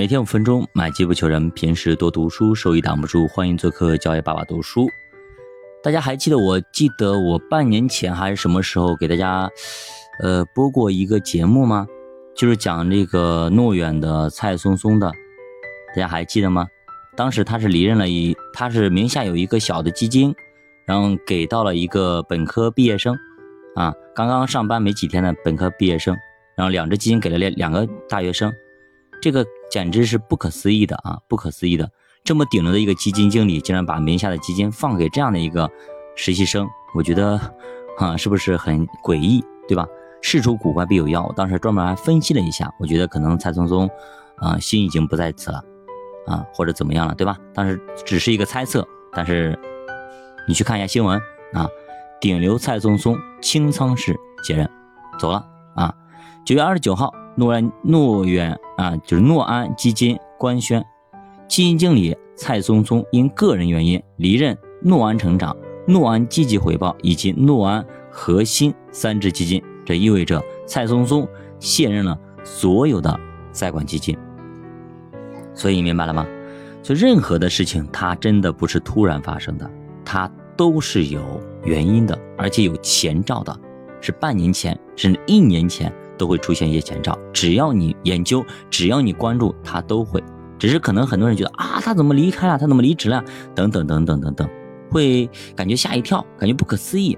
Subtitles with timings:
[0.00, 1.50] 每天五分钟，买机不求人。
[1.50, 3.28] 平时多读书，收益挡不住。
[3.28, 4.88] 欢迎做客教育爸爸读书。
[5.82, 6.38] 大家还记得？
[6.38, 9.50] 我记得我半年前还是什么时候给大家，
[10.22, 11.86] 呃，播过一个节目吗？
[12.34, 15.12] 就是讲这个诺远的蔡松松的，
[15.88, 16.66] 大家还记得吗？
[17.14, 20.34] 当时他是离任了一，他是名下有一个小的基金，
[20.86, 23.14] 然后给到了一个本科毕业生，
[23.74, 26.16] 啊，刚刚上班没几天的本科毕业生，
[26.56, 28.50] 然后两只基金给了两两个大学生，
[29.20, 29.46] 这个。
[29.70, 31.16] 简直是不可思议的啊！
[31.28, 31.88] 不可思议的，
[32.24, 35.70] 这么顶流的一个基金经理，竟然把名下的基金放给这样的一个
[36.16, 37.40] 实习生，我觉得，
[37.96, 39.86] 啊，是不是很诡异，对吧？
[40.22, 43.88] 事出古怪必有妖，我当时专门还分析了一下，我觉得可能蔡松松，
[44.38, 45.62] 啊，心已经不在此了，
[46.26, 47.38] 啊，或者怎么样了，对吧？
[47.54, 49.56] 当时只是一个猜测，但是
[50.48, 51.16] 你去看一下新闻
[51.52, 51.68] 啊，
[52.20, 54.68] 顶流蔡松松清仓式接任，
[55.16, 55.46] 走了
[55.76, 55.94] 啊，
[56.44, 57.12] 九月二十九号。
[57.36, 60.84] 诺安诺远啊，就是诺安基金官宣，
[61.48, 69.62] 基金经理蔡松松因个人原因离任诺安成长、诺安积极回报以及诺安核心三只基金。
[69.84, 71.26] 这意味着蔡松松
[71.58, 73.18] 卸任了所有的
[73.50, 74.16] 在管基金。
[75.54, 76.26] 所以明白了吗？
[76.82, 79.70] 就任何的事情，它真的不是突然发生的，
[80.04, 81.20] 它都是有
[81.64, 83.54] 原因的，而且有前兆的，
[84.00, 85.92] 是半年前甚至一年前。
[86.20, 90.22] 都会出现一些前兆，只要你研究，只要你关注，它都会。
[90.58, 92.58] 只是可能很多人觉得啊，他怎么离开了？
[92.58, 93.24] 他怎么离职了？
[93.54, 94.46] 等等等等等等，
[94.90, 97.16] 会感觉吓一跳，感觉不可思议。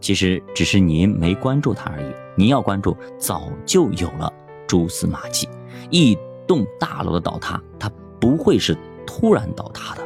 [0.00, 2.06] 其实只是您没关注它而已。
[2.36, 4.32] 您要关注，早就有了
[4.68, 5.48] 蛛丝马迹。
[5.90, 10.04] 一栋大楼的倒塌，它不会是突然倒塌的，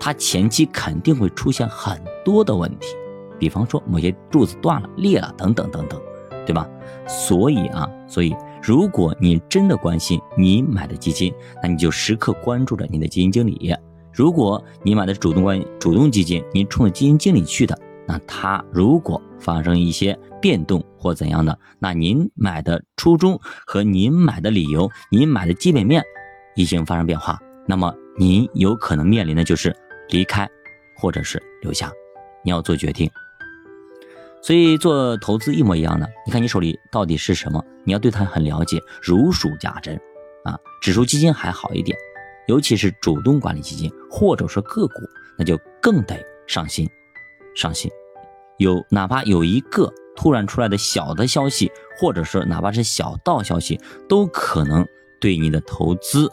[0.00, 2.88] 它前期肯定会出现很多的问题，
[3.38, 6.00] 比方说某些柱子断了、裂了等等等等。
[6.48, 6.66] 对吧？
[7.06, 11.30] 所以啊，所以如果你真的关心你买的基金，
[11.62, 13.70] 那你就时刻关注着你的基金经理。
[14.14, 26.02] 如果你买的主动关主动基金，你冲着基金经理去的，那他如果发生一些变动或怎样的，那您买的初衷和您买的理由，您买的基本面
[26.56, 29.76] 已经发生变化，那么您有可能面临的就是
[30.08, 30.48] 离开，
[30.96, 31.92] 或者是留下，
[32.42, 33.10] 你要做决定。
[34.42, 39.96] 所以做投资一模一样的，你看你手里到底是什么，你要对它很了解，如数家珍
[40.44, 40.58] 啊。
[40.80, 41.98] 指数基金还好一点，
[42.46, 44.94] 尤其是主动管理基金或者说个股，
[45.36, 46.16] 那就更得
[46.46, 46.88] 上心，
[47.54, 47.90] 上心。
[48.58, 51.70] 有哪怕有一个突然出来的小的消息，
[52.00, 54.86] 或者说哪怕是小道消息，都可能
[55.20, 56.30] 对你的投资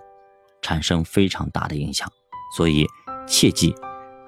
[0.61, 2.07] 产生非常大的影响。
[2.55, 2.85] 所以
[3.27, 3.73] 切记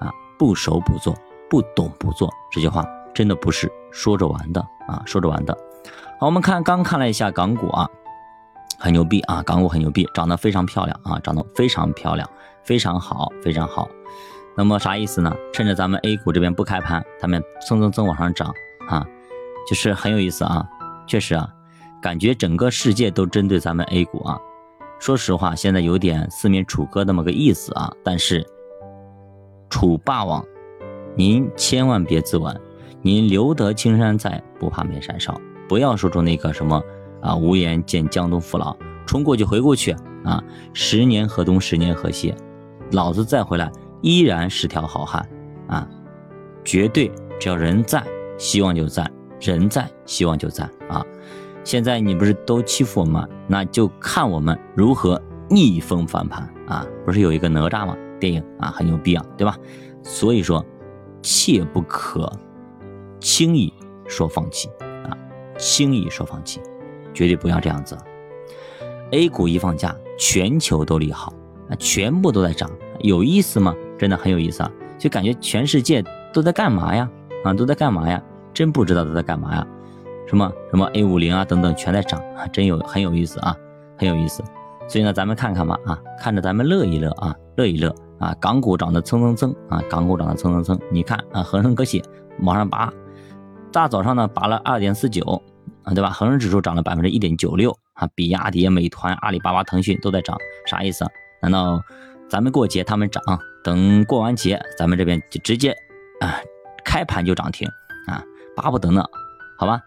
[0.00, 1.16] 啊，不熟不做，
[1.48, 2.84] 不懂不做，这句话。
[3.18, 5.52] 真的不是说着玩的啊，说着玩的。
[6.20, 7.88] 好，我们看刚看了一下港股啊，
[8.78, 12.30] 很牛逼啊，港股很牛逼，长得非常漂亮啊，长得非常漂亮，
[12.62, 13.88] 非常好，非常好。
[14.56, 15.34] 那么啥意思呢？
[15.52, 18.54] 趁着咱们 A 股这边不开盘，他们蹭蹭蹭往上涨
[18.88, 19.04] 啊，
[19.68, 20.64] 就是很有意思啊。
[21.04, 21.52] 确实啊，
[22.00, 24.38] 感觉整个世界都针对咱们 A 股啊。
[25.00, 27.92] 说实话，现在有点四面楚歌那么个意思啊。
[28.04, 28.46] 但是
[29.68, 30.44] 楚霸王，
[31.16, 32.56] 您千万别自刎。
[33.08, 35.40] 您留得青山在，不怕没山烧。
[35.66, 36.82] 不要说出那个什么
[37.22, 38.76] 啊，无颜见江东父老，
[39.06, 42.34] 冲过去回过去啊，十年河东，十年河西，
[42.90, 45.26] 老子再回来依然是条好汉
[45.68, 45.88] 啊！
[46.62, 47.10] 绝对，
[47.40, 48.04] 只要人在，
[48.36, 49.06] 希望就在；
[49.40, 51.02] 人在，希望就在啊！
[51.64, 55.18] 现在你不是都欺负我们，那就看我们如何
[55.48, 56.86] 逆风翻盘啊！
[57.06, 57.96] 不是有一个哪吒吗？
[58.20, 59.56] 电影啊，很牛逼啊，对吧？
[60.02, 60.62] 所以说，
[61.22, 62.30] 切不可。
[63.30, 63.70] 轻易
[64.06, 64.70] 说放弃
[65.04, 65.12] 啊！
[65.58, 66.62] 轻易说放弃，
[67.12, 67.94] 绝对不要这样子。
[69.10, 71.30] A 股一放假，全球都利好
[71.68, 73.74] 啊，全部都在涨，有意思吗？
[73.98, 74.72] 真的很有意思啊！
[74.96, 76.02] 就感觉全世界
[76.32, 77.06] 都在干嘛呀？
[77.44, 78.18] 啊，都在干嘛呀？
[78.54, 79.66] 真不知道都在干嘛呀？
[80.26, 83.54] 什么什么 A 五零啊等等全在涨啊，真有很有意思啊，
[83.98, 84.42] 很有意思。
[84.88, 88.34] 所以呢，咱们看看吧啊，看着咱们乐一乐啊，乐一乐啊。
[88.40, 92.02] 港股涨得蹭蹭蹭啊，港股涨得蹭蹭蹭，你看啊，恒生科技
[92.40, 92.90] 往上拔。
[93.70, 95.22] 大早上呢，拔了二点四九
[95.82, 96.10] 啊，对吧？
[96.10, 100.36] 恒生指数涨了百分之一点九六啊，比亚迪、美团、阿里巴巴、腾讯都在涨，
[100.66, 101.06] 啥意思？
[101.40, 101.80] 难道
[102.28, 103.22] 咱们过节他们涨，
[103.62, 105.70] 等过完节咱们这边就直接
[106.20, 106.40] 啊
[106.84, 107.68] 开盘就涨停
[108.06, 108.24] 啊？
[108.56, 109.04] 巴不得呢，
[109.56, 109.80] 好吧？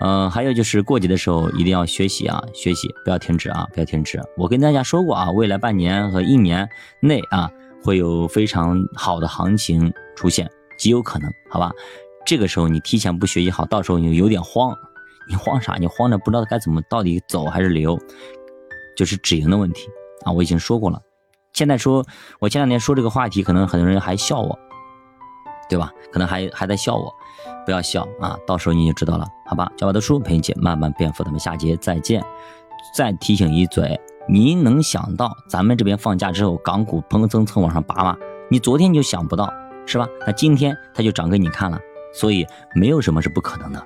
[0.00, 4.20] 嗯，还有就是过节的时候一定要学习啊，学习不要停止啊，不要停止。
[4.36, 6.68] 我跟大家说过啊，未来半年和一年
[7.00, 7.50] 内啊
[7.82, 11.72] 会有非常好的行情出现，极有可能，好吧？
[12.24, 14.76] 这个时候你提前不学习好，到时候你有点慌，
[15.28, 15.76] 你慌啥？
[15.76, 17.98] 你慌着不知道该怎么到底走还是留，
[18.96, 19.88] 就是止盈的问题
[20.24, 21.00] 啊，我已经说过了。
[21.52, 22.04] 现在说，
[22.40, 24.58] 我前两天说这个话题，可能很多人还笑我，
[25.68, 25.92] 对吧？
[26.12, 27.12] 可能还还在笑我，
[27.64, 29.70] 不要笑啊，到时候你就知道了，好吧？
[29.76, 32.24] 教我的书陪你姐慢慢变富，咱们下节再见。
[32.96, 33.98] 再提醒一嘴，
[34.28, 38.16] 您能想到咱们这边放假之后，港股砰蹭蹭往上拔吗？
[38.50, 39.52] 你昨天就想不到，
[39.86, 40.06] 是吧？
[40.26, 41.78] 那今天它就涨给你看了，
[42.14, 43.82] 所以没有什么是不可能的。